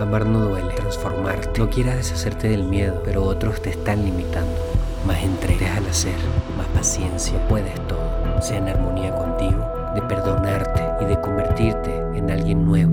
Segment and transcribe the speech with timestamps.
[0.00, 1.58] Amar no duele, transformarte.
[1.58, 4.56] No quieras deshacerte del miedo, pero otros te están limitando.
[5.04, 6.14] Más entrega, al hacer,
[6.56, 7.36] más paciencia.
[7.48, 8.40] Puedes todo.
[8.40, 12.92] Sea en armonía contigo, de perdonarte y de convertirte en alguien nuevo.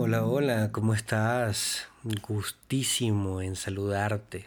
[0.00, 1.86] Hola, hola, ¿cómo estás?
[2.26, 4.46] Gustísimo en saludarte.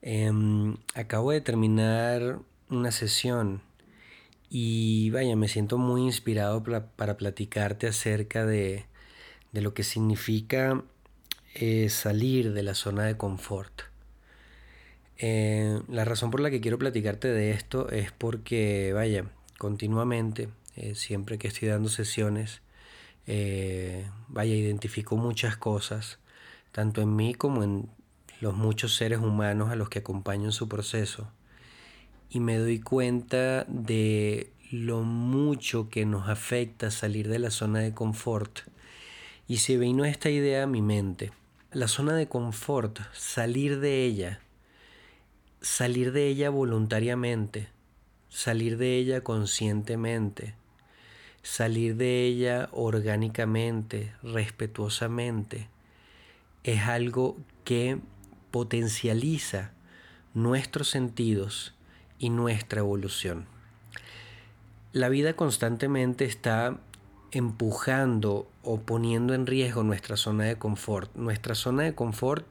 [0.00, 2.38] Em, acabo de terminar
[2.70, 3.60] una sesión
[4.50, 8.86] y vaya, me siento muy inspirado para, platicarte acerca de,
[9.52, 10.82] lo que significa
[11.54, 13.82] eh, salir de la zona de confort.
[15.18, 19.26] Eh, la razón por la que quiero platicarte de esto es porque, vaya,
[19.58, 22.62] continuamente, eh, siempre que estoy dando sesiones,
[24.28, 26.18] vaya, identifico muchas cosas,
[26.72, 27.90] tanto en mí como en
[28.40, 31.30] los muchos seres humanos a los que acompaño en su proceso
[32.30, 37.94] y me doy cuenta de lo mucho que nos afecta salir de la zona de
[37.94, 38.60] confort.
[39.46, 41.32] Y se vino esta idea a mi mente.
[41.72, 44.40] La zona de confort, salir de ella,
[45.62, 47.68] salir de ella voluntariamente,
[48.28, 50.54] salir de ella conscientemente,
[51.42, 55.68] salir de ella orgánicamente, respetuosamente,
[56.64, 57.98] es algo que
[58.50, 59.72] potencializa
[60.34, 61.74] nuestros sentidos
[62.18, 63.46] y nuestra evolución.
[64.92, 66.78] La vida constantemente está
[67.30, 71.14] empujando o poniendo en riesgo nuestra zona de confort.
[71.14, 72.46] Nuestra zona de confort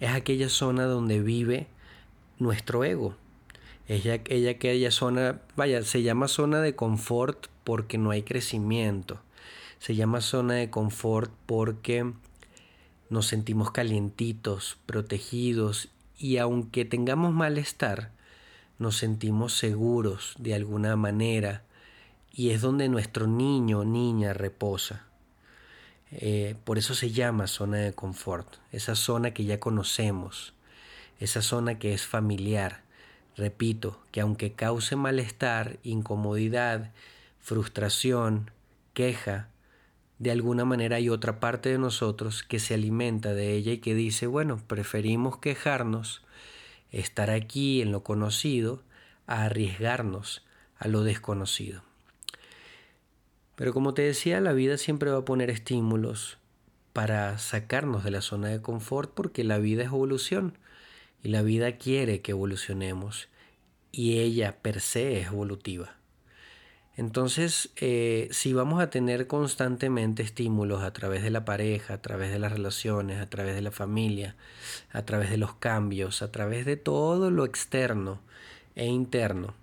[0.00, 1.66] es aquella zona donde vive
[2.38, 3.16] nuestro ego.
[3.88, 9.20] Ella, ella, aquella zona, vaya, se llama zona de confort porque no hay crecimiento.
[9.78, 12.12] Se llama zona de confort porque
[13.10, 18.12] nos sentimos calientitos, protegidos y aunque tengamos malestar,
[18.82, 21.62] nos sentimos seguros de alguna manera
[22.32, 25.06] y es donde nuestro niño o niña reposa.
[26.10, 30.52] Eh, por eso se llama zona de confort, esa zona que ya conocemos,
[31.20, 32.82] esa zona que es familiar.
[33.36, 36.90] Repito, que aunque cause malestar, incomodidad,
[37.40, 38.50] frustración,
[38.92, 39.48] queja,
[40.18, 43.94] de alguna manera hay otra parte de nosotros que se alimenta de ella y que
[43.94, 46.22] dice, bueno, preferimos quejarnos
[46.92, 48.82] estar aquí en lo conocido
[49.26, 50.44] a arriesgarnos
[50.76, 51.82] a lo desconocido.
[53.56, 56.38] Pero como te decía, la vida siempre va a poner estímulos
[56.92, 60.58] para sacarnos de la zona de confort porque la vida es evolución
[61.22, 63.28] y la vida quiere que evolucionemos
[63.92, 66.01] y ella per se es evolutiva.
[66.96, 72.30] Entonces, eh, si vamos a tener constantemente estímulos a través de la pareja, a través
[72.30, 74.36] de las relaciones, a través de la familia,
[74.92, 78.20] a través de los cambios, a través de todo lo externo
[78.76, 79.54] e interno,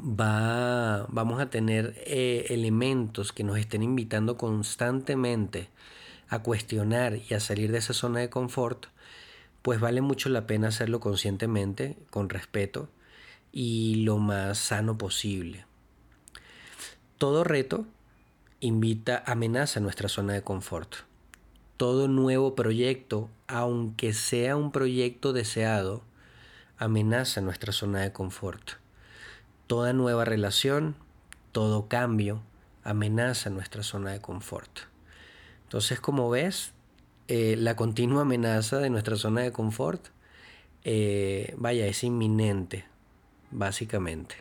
[0.00, 5.68] va, vamos a tener eh, elementos que nos estén invitando constantemente
[6.30, 8.86] a cuestionar y a salir de esa zona de confort,
[9.60, 12.88] pues vale mucho la pena hacerlo conscientemente, con respeto
[13.52, 15.67] y lo más sano posible.
[17.18, 17.84] Todo reto
[18.60, 20.94] invita, amenaza nuestra zona de confort.
[21.76, 26.04] Todo nuevo proyecto, aunque sea un proyecto deseado,
[26.76, 28.74] amenaza nuestra zona de confort.
[29.66, 30.94] Toda nueva relación,
[31.50, 32.40] todo cambio,
[32.84, 34.70] amenaza nuestra zona de confort.
[35.64, 36.70] Entonces, como ves,
[37.26, 40.06] eh, la continua amenaza de nuestra zona de confort,
[40.84, 42.84] eh, vaya, es inminente,
[43.50, 44.36] básicamente.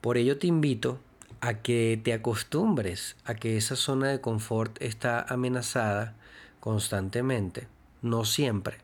[0.00, 0.98] Por ello te invito
[1.40, 6.14] a que te acostumbres a que esa zona de confort está amenazada
[6.60, 7.68] constantemente,
[8.02, 8.78] no siempre.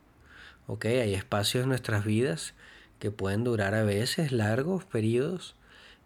[0.66, 0.86] ¿ok?
[0.86, 2.54] Hay espacios en nuestras vidas
[2.98, 5.56] que pueden durar a veces largos periodos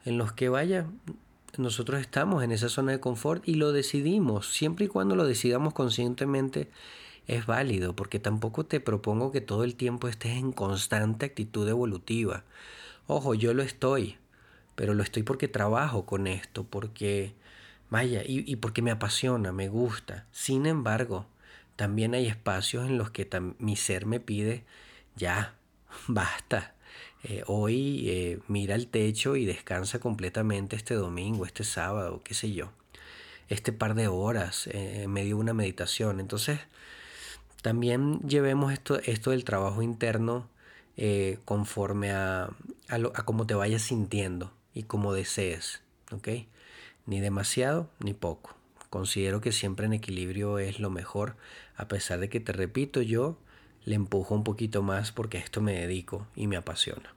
[0.04, 0.86] en los que vaya,
[1.58, 5.74] nosotros estamos en esa zona de confort y lo decidimos, siempre y cuando lo decidamos
[5.74, 6.70] conscientemente
[7.26, 12.44] es válido, porque tampoco te propongo que todo el tiempo estés en constante actitud evolutiva.
[13.08, 14.16] Ojo, yo lo estoy,
[14.76, 17.34] pero lo estoy porque trabajo con esto, porque,
[17.90, 20.26] vaya, y, porque me apasiona, me gusta.
[20.32, 21.26] Sin embargo,
[21.76, 23.28] también hay espacios en los que
[23.58, 24.64] mi ser me pide,
[25.16, 25.56] ya,
[26.08, 26.74] basta.
[27.24, 32.52] Eh, hoy eh, mira el techo y descansa completamente este domingo, este sábado, qué sé
[32.52, 32.70] yo.
[33.48, 36.20] Este par de horas eh, en medio de una meditación.
[36.20, 36.60] Entonces,
[37.62, 40.48] también llevemos esto, esto del trabajo interno
[41.44, 45.80] conforme a, a, a cómo te vayas sintiendo y como desees,
[46.12, 46.28] ¿ok?
[47.06, 48.54] Ni demasiado ni poco.
[48.90, 51.34] Considero que siempre en equilibrio es lo mejor,
[51.76, 53.38] a pesar de que te repito, yo
[53.86, 57.14] le empujo un poquito más porque a esto me dedico y me apasiona.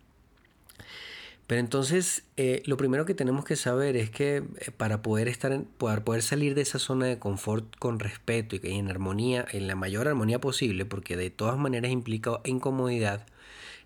[1.47, 5.51] Pero entonces, eh, lo primero que tenemos que saber es que eh, para poder estar
[5.51, 9.67] en, poder, poder salir de esa zona de confort con respeto y en armonía, en
[9.67, 13.25] la mayor armonía posible, porque de todas maneras implica incomodidad,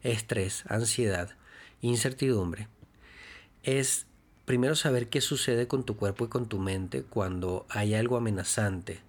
[0.03, 1.31] estrés, ansiedad,
[1.81, 2.67] incertidumbre,
[3.63, 4.05] es
[4.45, 8.99] primero saber qué sucede con tu cuerpo y con tu mente cuando hay algo amenazante.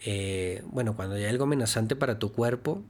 [0.00, 2.82] Eh, bueno, cuando hay algo amenazante para tu cuerpo,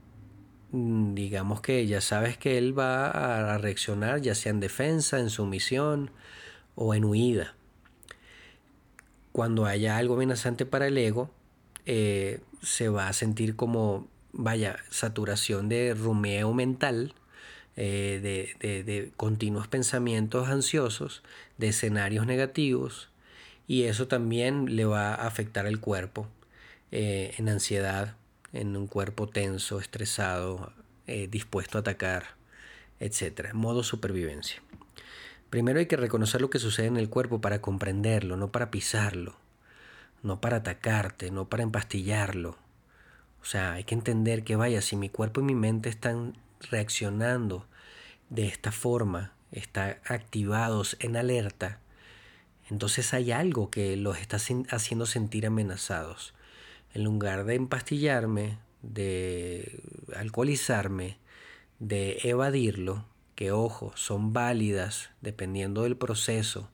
[0.70, 5.30] Mm, digamos que ya sabes que él va a reaccionar ya sea en defensa, en
[5.30, 6.10] sumisión
[6.74, 7.54] o en huida.
[9.32, 11.30] Cuando haya algo amenazante para el ego,
[11.86, 17.14] eh, se va a sentir como, vaya, saturación de rumeo mental,
[17.80, 18.18] eh,
[18.58, 21.22] de, de, continuos pensamientos ansiosos,
[21.58, 23.08] de escenarios negativos,
[23.68, 26.26] y eso también le va a afectar al cuerpo
[26.90, 28.16] eh, en ansiedad,
[28.52, 30.72] en un cuerpo tenso, estresado,
[31.06, 32.24] eh, dispuesto a atacar,
[32.98, 33.52] etc.
[33.52, 34.60] Modo supervivencia.
[35.48, 39.36] Primero hay que reconocer lo que sucede en el cuerpo para comprenderlo, no para pisarlo,
[40.24, 42.58] no para atacarte, no para empastillarlo.
[43.40, 46.34] O sea, hay que entender que vaya, si mi cuerpo y mi mente están
[46.70, 47.66] reaccionando
[48.30, 51.80] de esta forma, están activados en alerta,
[52.70, 54.38] entonces hay algo que los está
[54.70, 56.34] haciendo sentir amenazados
[56.94, 59.82] en lugar de empastillarme, de
[60.14, 61.18] alcoholizarme,
[61.78, 66.70] de evadirlo, que ojo, son válidas dependiendo del proceso,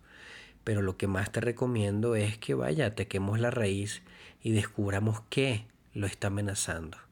[0.65, 4.03] pero lo que más te recomiendo es que vaya, tequemos la raíz
[4.43, 7.04] y descubramos qué lo está amenazando.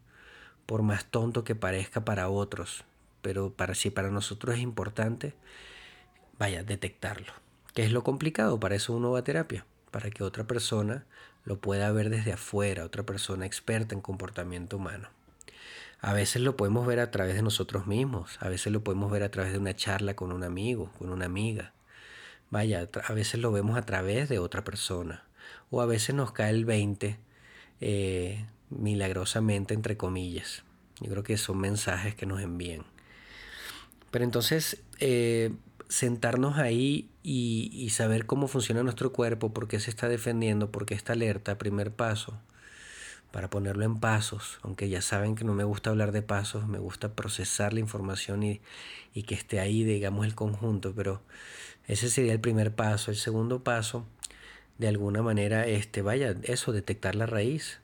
[0.67, 2.85] Por más tonto que parezca para otros,
[3.21, 5.35] pero para si para nosotros es importante,
[6.39, 7.33] vaya, detectarlo.
[7.75, 8.61] ¿Qué es lo complicado?
[8.61, 11.05] Para eso uno va a terapia, para que otra persona
[11.45, 15.09] lo pueda ver desde afuera, otra persona experta en comportamiento humano.
[16.01, 19.23] A veces lo podemos ver a través de nosotros mismos, a veces lo podemos ver
[19.23, 21.73] a través de una charla con un amigo, con una amiga.
[22.51, 25.25] Vaya, a veces lo vemos a través de otra persona.
[25.71, 27.19] O a veces nos cae el 20
[27.81, 28.47] eh,
[28.79, 30.65] milagrosamente, entre comillas.
[31.01, 32.85] Yo creo que son mensajes que nos envían.
[34.11, 35.53] Pero entonces, eh,
[35.89, 40.95] sentarnos ahí y, saber cómo funciona nuestro cuerpo, por qué se está defendiendo, por qué
[40.95, 42.39] está alerta, primer paso,
[43.31, 46.79] para ponerlo en pasos, aunque ya saben que no me gusta hablar de pasos, me
[46.79, 48.61] gusta procesar la información y,
[49.15, 51.23] y que esté ahí, digamos, el conjunto, pero
[51.87, 53.11] ese sería el primer paso.
[53.11, 54.07] El segundo paso,
[54.79, 57.81] de alguna manera, este, vaya, eso, detectar la raíz,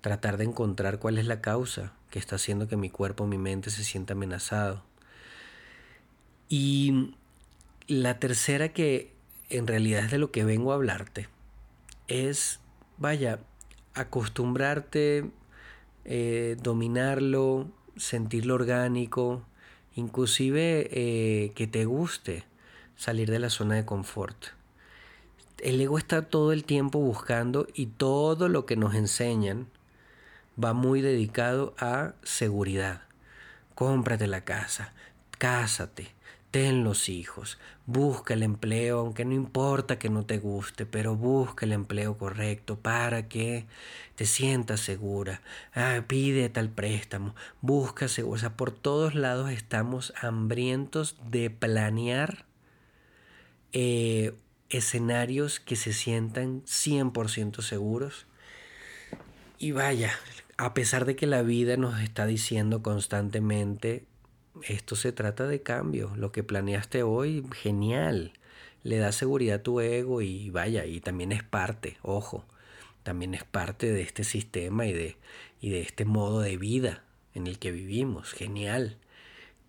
[0.00, 3.70] tratar de encontrar cuál es la causa que está haciendo que mi cuerpo, mi mente
[3.70, 4.82] se sienta amenazado.
[6.48, 7.14] Y
[7.86, 9.12] la tercera que
[9.48, 11.28] en realidad es de lo que vengo a hablarte
[12.08, 12.60] es,
[12.98, 13.40] vaya,
[13.94, 15.30] acostumbrarte,
[16.04, 19.44] eh, dominarlo, sentirlo orgánico,
[19.94, 22.44] inclusive eh, que te guste
[22.96, 24.46] salir de la zona de confort.
[25.58, 29.68] El ego está todo el tiempo buscando y todo lo que nos enseñan
[30.62, 33.02] va muy dedicado a seguridad.
[33.74, 34.92] Cómprate la casa,
[35.38, 36.08] cásate,
[36.50, 41.64] ten los hijos, busca el empleo, aunque no importa que no te guste, pero busca
[41.64, 43.66] el empleo correcto para que
[44.16, 45.40] te sientas segura.
[45.74, 48.34] Ah, pide tal préstamo, busca seguro.
[48.34, 52.44] O sea, por todos lados estamos hambrientos de planear
[53.72, 54.34] eh,
[54.68, 58.26] escenarios que se sientan 100% seguros.
[59.58, 60.12] Y vaya,
[60.60, 64.04] a pesar de que la vida nos está diciendo constantemente
[64.62, 66.12] esto se trata de cambio.
[66.16, 68.34] Lo que planeaste hoy, genial.
[68.82, 72.44] Le da seguridad a tu ego y vaya, y también es parte, ojo,
[73.02, 75.16] también es parte de este sistema y de,
[75.62, 78.32] y de este modo de vida en el que vivimos.
[78.32, 78.98] Genial.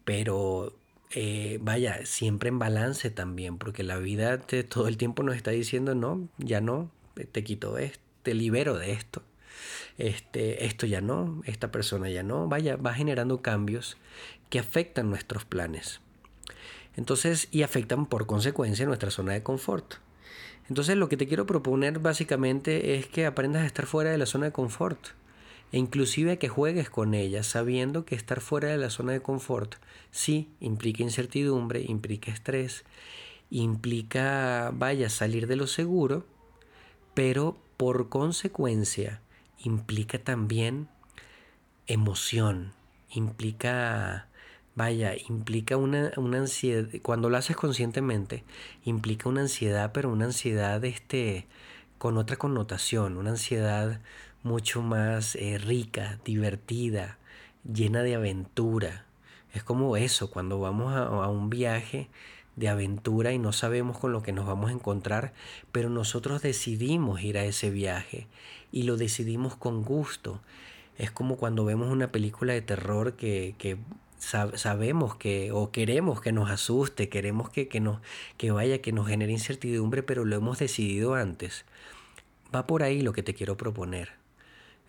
[0.03, 0.75] Pero
[1.12, 5.95] eh, vaya, siempre en balance también, porque la vida todo el tiempo nos está diciendo,
[5.95, 6.91] no, ya no,
[7.31, 9.24] te quito esto, te libero de esto.
[9.98, 13.98] Este, esto ya no, esta persona ya no, vaya, va generando cambios
[14.50, 16.01] que afectan nuestros planes.
[16.96, 19.96] Entonces, y afectan por consecuencia nuestra zona de confort.
[20.67, 24.25] Entonces, lo que te quiero proponer básicamente es que aprendas a estar fuera de la
[24.25, 25.10] zona de confort
[25.72, 29.75] e inclusive que juegues con ella sabiendo que estar fuera de la zona de confort
[30.12, 32.84] sí implica incertidumbre, implica estrés,
[33.50, 36.25] implica, vaya, salir de lo seguro,
[37.13, 39.22] pero por consecuencia
[39.63, 40.88] implica también
[41.88, 42.74] emoción,
[43.10, 44.27] implica
[44.74, 48.46] Vaya, implica una, ansiedad, cuando lo haces conscientemente,
[48.86, 51.46] implica una ansiedad, pero una ansiedad este,
[51.98, 54.00] con otra connotación, una ansiedad
[54.44, 57.18] mucho más eh, rica, divertida,
[57.72, 59.06] llena de aventura.
[59.53, 62.10] Es como eso, cuando vamos a, un viaje,
[62.55, 65.34] de aventura y no sabemos con lo que nos vamos a encontrar,
[65.72, 68.27] pero nosotros decidimos ir a ese viaje
[68.72, 70.41] y lo decidimos con gusto.
[70.98, 73.77] Es como cuando vemos una película de terror que, que
[74.22, 78.01] sabemos que o queremos que nos asuste, queremos que, que, nos,
[78.38, 81.65] que vaya, que nos genere incertidumbre, pero lo hemos decidido antes.
[82.53, 84.10] Va por ahí lo que te quiero proponer.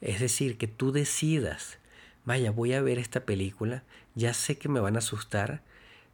[0.00, 1.78] Es decir, que tú decidas,
[2.25, 5.62] vaya, voy a ver esta película, ya sé que me van a asustar,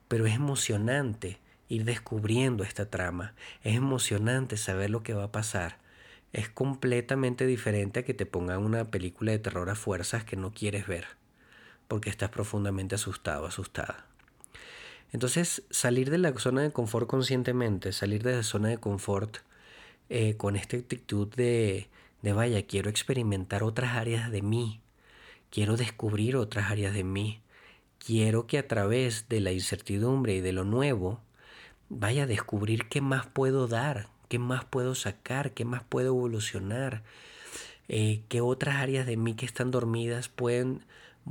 [0.08, 1.38] pero es emocionante
[1.68, 5.78] ir descubriendo esta trama, es emocionante saber lo que va a pasar.
[6.32, 10.52] Es completamente diferente a que te pongan una película de terror a fuerzas que no
[10.52, 11.18] quieres ver
[11.88, 14.06] porque estás profundamente asustado, asustada.
[15.10, 19.38] Entonces, salir de la zona de confort conscientemente, salir de la zona de confort
[20.10, 21.88] eh, con esta actitud de,
[22.20, 24.82] de, vaya, quiero experimentar otras áreas de mí,
[25.50, 27.40] quiero descubrir otras áreas de mí,
[27.98, 31.20] quiero que a través de la incertidumbre y de lo nuevo,
[31.88, 37.02] vaya a descubrir qué más puedo dar, qué más puedo sacar, qué más puedo evolucionar,
[37.88, 40.84] eh, qué otras áreas de mí que están dormidas pueden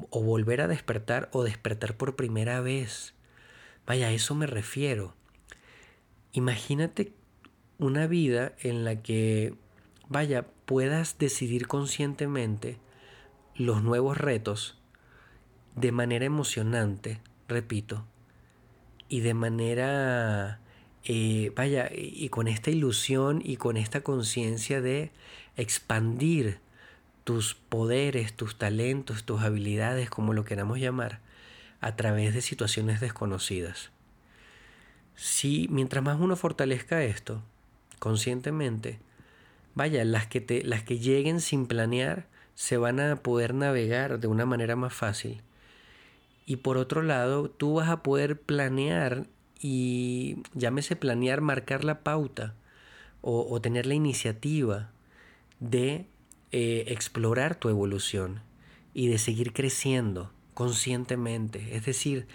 [0.09, 3.13] o volver a despertar o despertar por primera vez.
[3.86, 5.15] Vaya, a eso me refiero.
[6.33, 7.13] Imagínate
[7.79, 9.55] una vida en la que,
[10.09, 12.77] vaya, puedas decidir conscientemente
[13.55, 14.76] los nuevos retos
[15.77, 18.03] de manera emocionante, repito,
[19.07, 20.60] y de manera,
[21.05, 25.12] eh, vaya, y con esta ilusión y con esta conciencia de
[25.55, 26.60] expandir
[27.24, 31.19] tus poderes, tus talentos, tus habilidades, como lo queramos llamar,
[31.79, 33.91] a través de situaciones desconocidas.
[35.15, 37.43] Si mientras más uno fortalezca esto,
[38.00, 39.00] conscientemente,
[39.75, 44.27] vaya, las que, te, las que lleguen sin planear se van a poder navegar de
[44.27, 45.43] una manera más fácil.
[46.47, 49.27] Y por otro lado, tú vas a poder planear
[49.59, 52.55] y llámese planear, marcar la pauta
[53.21, 54.91] o, tener la iniciativa
[55.59, 56.05] de
[56.53, 58.39] eh, explorar tu evolución
[58.93, 62.27] y de seguir creciendo conscientemente, es decir,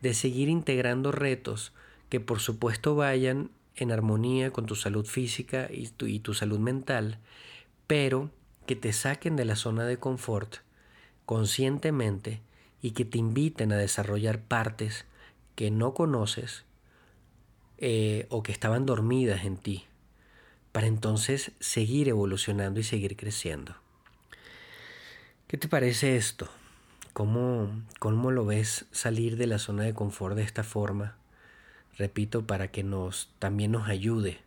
[0.00, 1.72] de seguir integrando retos
[2.08, 6.58] que por supuesto vayan en armonía con tu salud física y tu, y tu salud
[6.58, 7.20] mental,
[7.86, 8.32] pero
[8.66, 10.56] que te saquen de la zona de confort
[11.24, 12.40] conscientemente
[12.82, 15.04] y que te inviten a desarrollar partes
[15.54, 16.64] que no conoces
[17.78, 19.84] eh, o que estaban dormidas en ti
[20.72, 23.74] para entonces seguir evolucionando y seguir creciendo.
[25.46, 26.48] ¿Qué te parece esto?
[27.12, 31.16] ¿Cómo, ¿Cómo lo ves salir de la zona de confort de esta forma?
[31.98, 34.38] Repito, para que nos también nos ayude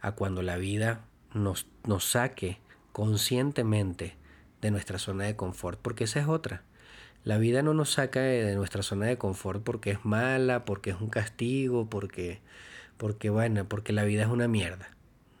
[0.00, 2.58] a cuando la vida nos, nos saque
[2.92, 4.16] conscientemente
[4.60, 6.64] de nuestra zona de confort, porque esa es otra.
[7.24, 11.00] La vida no nos saca de nuestra zona de confort porque es mala, porque es
[11.00, 12.40] un castigo, porque,
[12.96, 14.90] porque bueno, porque la vida es una mierda.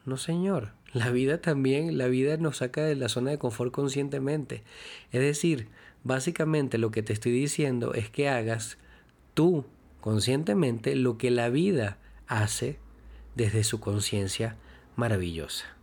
[0.04, 0.72] No, señor.
[0.92, 4.62] La vida también, la vida nos saca de la zona de confort conscientemente.
[5.10, 5.68] Es decir,
[6.04, 8.78] básicamente lo que te estoy diciendo es que hagas
[9.34, 9.64] tú
[10.00, 12.78] conscientemente lo que la vida hace
[13.34, 14.56] desde su conciencia
[14.96, 15.76] maravillosa.